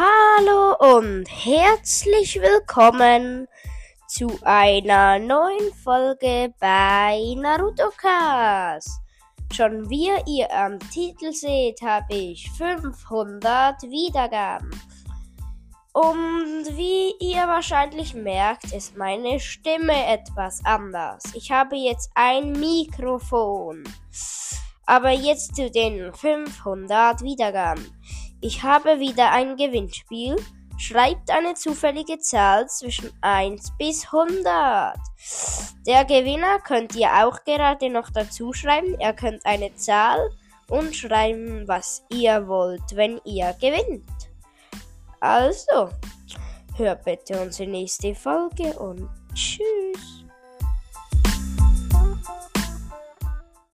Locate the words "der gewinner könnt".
35.86-36.96